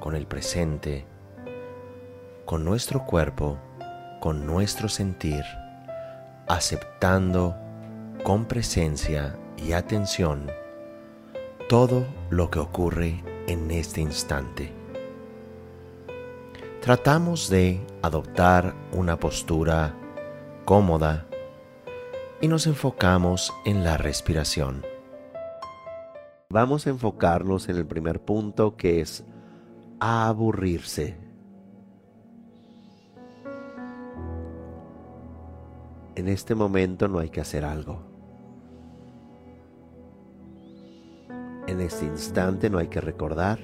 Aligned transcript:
con 0.00 0.16
el 0.16 0.26
presente, 0.26 1.06
con 2.46 2.64
nuestro 2.64 3.04
cuerpo, 3.04 3.58
con 4.20 4.46
nuestro 4.46 4.88
sentir, 4.88 5.44
aceptando 6.48 7.54
con 8.24 8.46
presencia 8.46 9.38
y 9.56 9.72
atención 9.72 10.50
todo 11.68 12.04
lo 12.30 12.50
que 12.50 12.58
ocurre 12.58 13.22
en 13.46 13.70
este 13.70 14.00
instante. 14.00 14.72
Tratamos 16.80 17.48
de 17.48 17.80
adoptar 18.02 18.74
una 18.92 19.18
postura 19.18 19.94
cómoda 20.64 21.26
y 22.40 22.48
nos 22.48 22.66
enfocamos 22.66 23.52
en 23.64 23.84
la 23.84 23.96
respiración. 23.98 24.84
Vamos 26.48 26.86
a 26.86 26.90
enfocarnos 26.90 27.68
en 27.68 27.76
el 27.76 27.86
primer 27.86 28.20
punto 28.20 28.76
que 28.76 29.00
es 29.00 29.24
aburrirse. 30.00 31.16
En 36.16 36.28
este 36.28 36.54
momento 36.54 37.06
no 37.08 37.18
hay 37.18 37.28
que 37.28 37.40
hacer 37.40 37.64
algo. 37.64 38.02
En 41.66 41.80
este 41.80 42.06
instante 42.06 42.68
no 42.68 42.78
hay 42.78 42.88
que 42.88 43.00
recordar. 43.00 43.60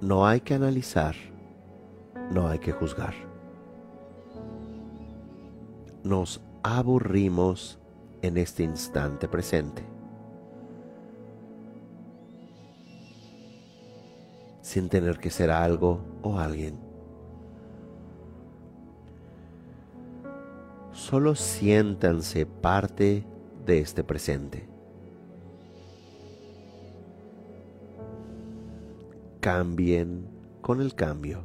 No 0.00 0.26
hay 0.26 0.40
que 0.40 0.54
analizar. 0.54 1.14
No 2.30 2.48
hay 2.48 2.58
que 2.58 2.72
juzgar. 2.72 3.14
Nos 6.02 6.40
aburrimos 6.62 7.78
en 8.22 8.38
este 8.38 8.62
instante 8.62 9.28
presente. 9.28 9.95
Sin 14.76 14.90
tener 14.90 15.16
que 15.16 15.30
ser 15.30 15.50
algo 15.50 16.00
o 16.20 16.38
alguien. 16.38 16.78
Solo 20.92 21.34
siéntanse 21.34 22.44
parte 22.44 23.24
de 23.64 23.78
este 23.78 24.04
presente. 24.04 24.68
Cambien 29.40 30.28
con 30.60 30.82
el 30.82 30.94
cambio. 30.94 31.40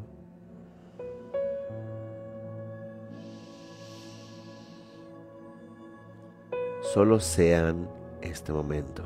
Solo 6.81 7.21
sean 7.21 7.88
este 8.21 8.51
momento, 8.51 9.03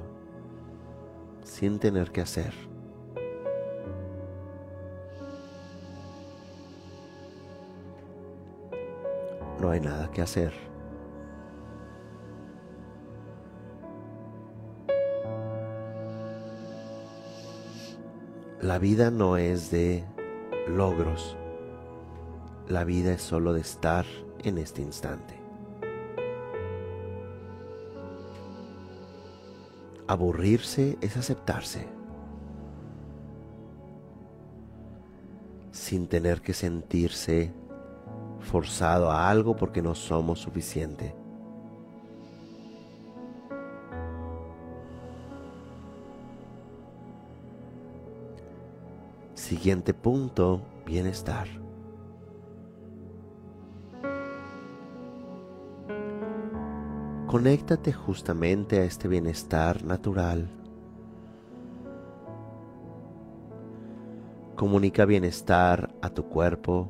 sin 1.44 1.78
tener 1.78 2.10
que 2.12 2.22
hacer. 2.22 2.75
No 9.60 9.70
hay 9.70 9.80
nada 9.80 10.12
que 10.12 10.22
hacer. 10.22 10.54
La 18.62 18.80
vida 18.80 19.12
no 19.12 19.38
es 19.38 19.70
de 19.70 20.04
logros. 20.68 21.38
La 22.68 22.84
vida 22.84 23.14
es 23.14 23.22
solo 23.22 23.54
de 23.54 23.62
estar 23.62 24.06
en 24.44 24.58
este 24.58 24.82
instante. 24.82 25.40
Aburrirse 30.08 30.98
es 31.02 31.16
aceptarse. 31.16 31.88
Sin 35.72 36.08
tener 36.08 36.42
que 36.42 36.54
sentirse 36.54 37.52
forzado 38.46 39.12
a 39.12 39.30
algo 39.30 39.56
porque 39.56 39.82
no 39.82 39.96
somos 39.96 40.40
suficiente. 40.40 41.14
Siguiente 49.34 49.94
punto, 49.94 50.62
bienestar. 50.86 51.48
Conéctate 57.28 57.92
justamente 57.92 58.80
a 58.80 58.86
este 58.86 59.08
bienestar 59.08 59.84
natural. 59.84 60.48
Comunica 64.56 65.04
bienestar 65.04 65.94
a 66.02 66.10
tu 66.10 66.30
cuerpo, 66.30 66.90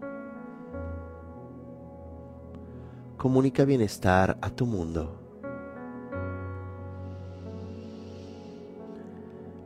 comunica 3.18 3.66
bienestar 3.66 4.38
a 4.42 4.50
tu 4.50 4.66
mundo. 4.66 5.22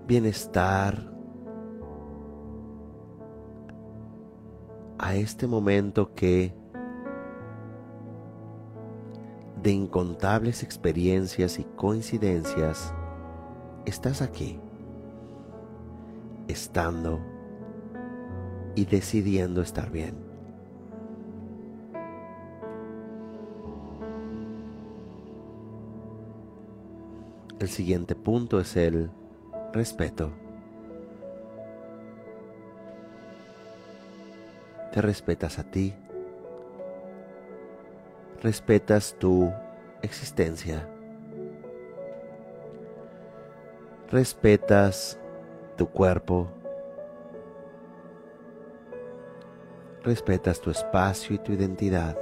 Bienestar 0.07 1.09
a 4.97 5.15
este 5.15 5.47
momento 5.47 6.13
que 6.13 6.53
de 9.61 9.71
incontables 9.71 10.63
experiencias 10.63 11.59
y 11.59 11.63
coincidencias 11.75 12.93
estás 13.85 14.21
aquí, 14.21 14.59
estando 16.47 17.19
y 18.75 18.85
decidiendo 18.85 19.61
estar 19.61 19.91
bien. 19.91 20.28
El 27.59 27.67
siguiente 27.67 28.15
punto 28.15 28.61
es 28.61 28.77
el 28.77 29.09
respeto. 29.73 30.31
Te 34.93 35.01
respetas 35.01 35.59
a 35.59 35.63
ti. 35.63 35.93
Respetas 38.41 39.13
tu 39.19 39.51
existencia. 40.01 40.87
Respetas 44.09 45.19
tu 45.75 45.89
cuerpo. 45.89 46.47
Respetas 50.01 50.61
tu 50.61 50.71
espacio 50.71 51.35
y 51.35 51.39
tu 51.39 51.51
identidad. 51.51 52.17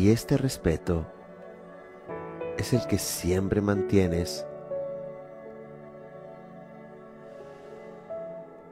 Y 0.00 0.08
este 0.10 0.38
respeto 0.38 1.04
es 2.56 2.72
el 2.72 2.86
que 2.86 2.96
siempre 2.96 3.60
mantienes 3.60 4.46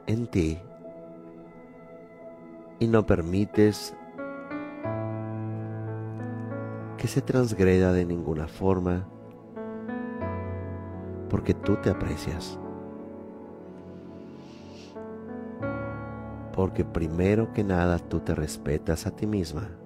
en 0.07 0.25
ti 0.25 0.59
y 2.79 2.87
no 2.87 3.05
permites 3.05 3.95
que 6.97 7.07
se 7.07 7.21
transgreda 7.21 7.93
de 7.93 8.05
ninguna 8.05 8.47
forma 8.47 9.07
porque 11.29 11.53
tú 11.53 11.75
te 11.75 11.91
aprecias. 11.91 12.57
Porque 16.55 16.83
primero 16.83 17.53
que 17.53 17.63
nada 17.63 17.99
tú 17.99 18.19
te 18.19 18.33
respetas 18.33 19.05
a 19.05 19.11
ti 19.11 19.27
misma. 19.27 19.78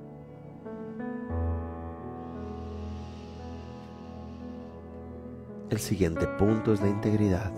El 5.74 5.80
siguiente 5.80 6.28
punto 6.28 6.72
es 6.72 6.82
la 6.82 6.88
integridad. 6.88 7.52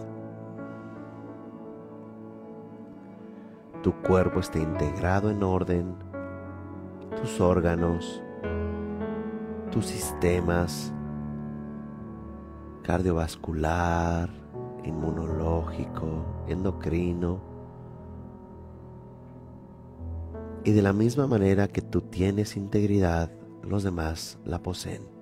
Tu 3.84 3.92
cuerpo 4.04 4.40
está 4.40 4.58
integrado 4.58 5.30
en 5.30 5.44
orden, 5.44 5.96
tus 7.20 7.42
órganos, 7.42 8.24
tus 9.70 9.88
sistemas, 9.88 10.94
cardiovascular, 12.84 14.30
inmunológico, 14.86 16.46
endocrino. 16.48 17.42
Y 20.64 20.72
de 20.72 20.82
la 20.82 20.94
misma 20.94 21.28
manera 21.28 21.68
que 21.68 21.82
tú 21.82 22.00
tienes 22.00 22.56
integridad, 22.56 23.30
los 23.62 23.84
demás 23.84 24.40
la 24.46 24.64
poseen. 24.64 25.15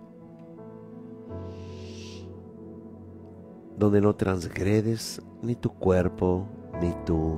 Donde 3.84 4.00
no 4.00 4.16
transgredes 4.16 5.22
ni 5.42 5.56
tu 5.56 5.70
cuerpo, 5.70 6.48
ni 6.80 6.94
tu 7.04 7.38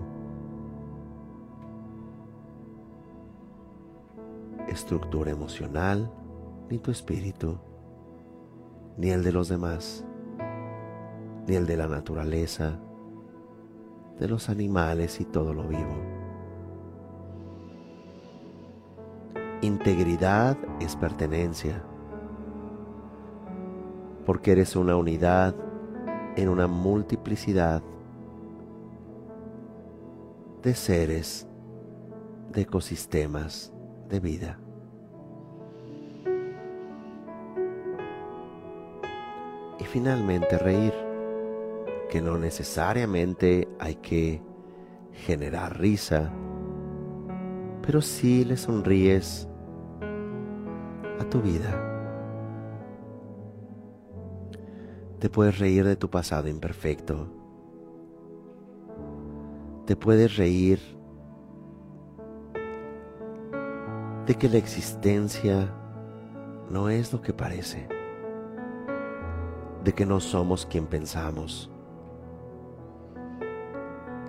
estructura 4.68 5.32
emocional, 5.32 6.08
ni 6.70 6.78
tu 6.78 6.92
espíritu, 6.92 7.58
ni 8.96 9.10
el 9.10 9.24
de 9.24 9.32
los 9.32 9.50
demás, 9.50 10.06
ni 11.48 11.56
el 11.56 11.66
de 11.66 11.78
la 11.78 11.88
naturaleza, 11.88 12.80
de 14.20 14.28
los 14.28 14.48
animales 14.48 15.20
y 15.20 15.26
todo 15.26 15.52
lo 15.52 15.68
vivo. 15.68 15.96
Integridad 19.64 20.56
es 20.80 20.96
pertenencia, 20.96 21.82
porque 24.28 24.52
eres 24.52 24.76
una 24.76 24.96
unidad 24.96 25.56
en 26.36 26.50
una 26.50 26.68
multiplicidad 26.68 27.82
de 30.64 30.74
seres, 30.74 31.48
de 32.52 32.62
ecosistemas, 32.62 33.72
de 34.10 34.20
vida. 34.20 34.60
Y 39.80 39.84
finalmente 39.84 40.58
reír, 40.58 40.94
que 42.10 42.22
no 42.22 42.38
necesariamente 42.38 43.68
hay 43.80 43.96
que 43.96 44.42
generar 45.12 45.80
risa, 45.80 46.32
pero 47.82 48.02
sí 48.02 48.44
le 48.44 48.58
sonríes 48.58 49.48
a 51.20 51.30
tu 51.30 51.42
vida. 51.42 51.95
Te 55.26 55.32
puedes 55.32 55.58
reír 55.58 55.84
de 55.86 55.96
tu 55.96 56.08
pasado 56.08 56.48
imperfecto. 56.48 57.28
Te 59.88 59.96
puedes 59.96 60.38
reír 60.38 60.80
de 64.28 64.36
que 64.36 64.48
la 64.48 64.58
existencia 64.58 65.74
no 66.70 66.90
es 66.90 67.12
lo 67.12 67.24
que 67.24 67.34
parece, 67.34 67.88
de 69.84 69.94
que 69.94 70.06
no 70.06 70.20
somos 70.20 70.68
quien 70.68 70.86
pensamos, 70.86 71.72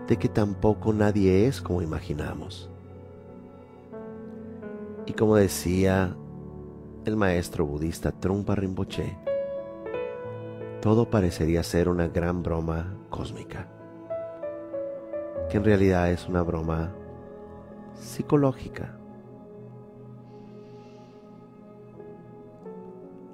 de 0.06 0.16
que 0.16 0.30
tampoco 0.30 0.94
nadie 0.94 1.46
es 1.46 1.60
como 1.60 1.82
imaginamos. 1.82 2.70
Y 5.04 5.12
como 5.12 5.36
decía 5.36 6.16
el 7.04 7.16
maestro 7.16 7.66
budista 7.66 8.12
Trungpa 8.12 8.54
Rinpoche, 8.54 9.26
todo 10.86 11.10
parecería 11.10 11.64
ser 11.64 11.88
una 11.88 12.06
gran 12.06 12.44
broma 12.44 12.94
cósmica, 13.10 13.66
que 15.50 15.56
en 15.56 15.64
realidad 15.64 16.12
es 16.12 16.28
una 16.28 16.42
broma 16.42 16.92
psicológica 17.94 18.96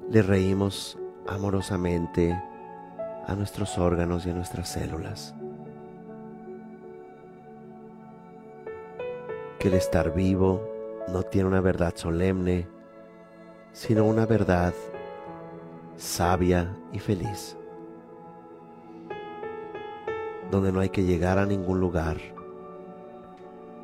le 0.08 0.22
reímos 0.22 0.98
amorosamente 1.28 2.32
a 3.26 3.34
nuestros 3.34 3.76
órganos 3.76 4.24
y 4.24 4.30
a 4.30 4.32
nuestras 4.32 4.70
células. 4.70 5.34
Que 9.58 9.68
el 9.68 9.74
estar 9.74 10.14
vivo 10.14 10.66
no 11.08 11.22
tiene 11.22 11.48
una 11.48 11.60
verdad 11.60 11.92
solemne, 11.96 12.66
sino 13.72 14.06
una 14.06 14.24
verdad 14.24 14.72
sabia 16.02 16.76
y 16.92 16.98
feliz, 16.98 17.56
donde 20.50 20.72
no 20.72 20.80
hay 20.80 20.88
que 20.88 21.04
llegar 21.04 21.38
a 21.38 21.46
ningún 21.46 21.78
lugar, 21.78 22.16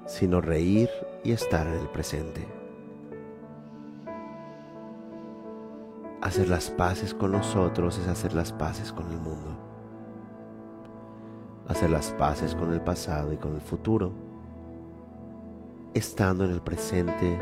sino 0.04 0.40
reír 0.40 0.90
y 1.22 1.30
estar 1.30 1.64
en 1.68 1.74
el 1.74 1.88
presente. 1.88 2.44
Hacer 6.20 6.48
las 6.48 6.70
paces 6.70 7.14
con 7.14 7.30
nosotros 7.30 7.96
es 7.98 8.08
hacer 8.08 8.34
las 8.34 8.52
paces 8.52 8.92
con 8.92 9.08
el 9.12 9.18
mundo. 9.18 9.56
Hacer 11.68 11.88
las 11.88 12.10
paces 12.14 12.56
con 12.56 12.72
el 12.72 12.80
pasado 12.80 13.32
y 13.32 13.36
con 13.36 13.54
el 13.54 13.60
futuro. 13.60 14.10
Estando 15.94 16.44
en 16.44 16.50
el 16.50 16.62
presente, 16.62 17.38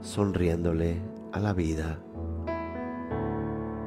sonriéndole 0.00 1.00
a 1.32 1.40
la 1.40 1.52
vida, 1.52 1.98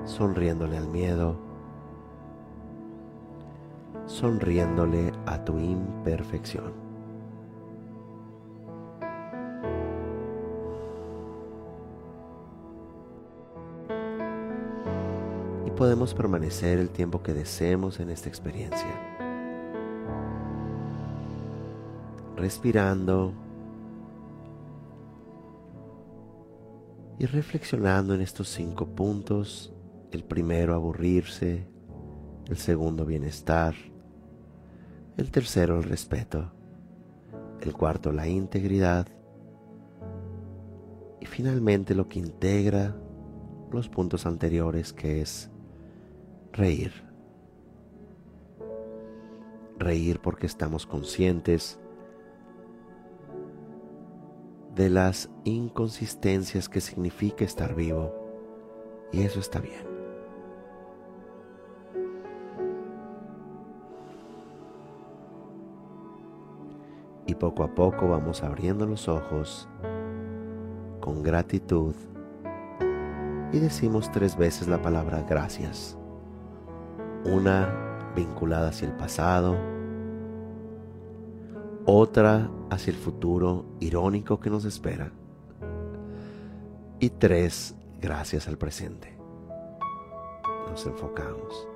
sonriéndole 0.06 0.78
al 0.78 0.88
miedo, 0.88 1.36
sonriéndole 4.06 5.12
a 5.26 5.44
tu 5.44 5.58
imperfección. 5.58 6.84
podemos 15.84 16.14
permanecer 16.14 16.80
el 16.80 16.90
tiempo 16.90 17.22
que 17.22 17.34
deseemos 17.34 18.00
en 18.00 18.10
esta 18.10 18.30
experiencia. 18.30 18.88
Respirando 22.38 23.34
y 27.20 27.26
reflexionando 27.26 28.16
en 28.16 28.22
estos 28.22 28.50
cinco 28.50 28.86
puntos. 28.86 29.74
El 30.14 30.24
primero, 30.24 30.76
aburrirse. 30.76 31.68
El 32.48 32.58
segundo, 32.58 33.04
bienestar. 33.04 33.74
El 35.18 35.32
tercero, 35.32 35.78
el 35.78 35.84
respeto. 35.84 36.52
El 37.62 37.74
cuarto, 37.74 38.12
la 38.12 38.28
integridad. 38.28 39.08
Y 41.20 41.26
finalmente 41.26 41.96
lo 41.96 42.08
que 42.08 42.20
integra 42.20 42.96
los 43.72 43.90
puntos 43.90 44.28
anteriores, 44.28 44.94
que 44.94 45.22
es 45.22 45.50
reír. 46.52 46.92
Reír 49.80 50.20
porque 50.20 50.46
estamos 50.46 50.86
conscientes 50.86 51.80
de 54.76 54.92
las 54.92 55.32
inconsistencias 55.44 56.70
que 56.70 56.82
significa 56.82 57.44
estar 57.46 57.74
vivo 57.74 58.14
y 59.12 59.22
eso 59.22 59.40
está 59.40 59.60
bien. 59.60 59.93
Poco 67.44 67.64
a 67.64 67.76
poco 67.76 68.08
vamos 68.08 68.42
abriendo 68.42 68.86
los 68.86 69.10
ojos 69.10 69.68
con 71.02 71.22
gratitud 71.22 71.94
y 73.52 73.60
decimos 73.60 74.10
tres 74.14 74.38
veces 74.38 74.70
la 74.70 74.82
palabra 74.82 75.26
gracias 75.28 75.98
una 77.26 78.14
vinculada 78.16 78.70
hacia 78.70 78.88
el 78.88 78.96
pasado, 78.96 79.58
otra 81.86 82.50
hacia 82.70 82.92
el 82.92 82.98
futuro 82.98 83.66
irónico 83.82 84.40
que 84.40 84.50
nos 84.50 84.64
espera 84.64 85.12
y 87.02 87.10
tres 87.10 87.76
gracias 88.00 88.48
al 88.48 88.58
presente. 88.58 89.18
Nos 90.70 90.86
enfocamos 90.86 91.68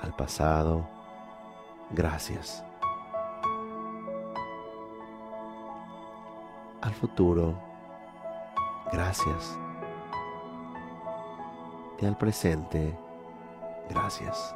al 0.00 0.14
pasado, 0.14 0.88
gracias. 1.90 2.67
Futuro, 6.98 7.54
gracias. 8.92 9.58
Y 12.00 12.06
al 12.06 12.16
presente, 12.16 12.96
Gracias. 13.88 14.54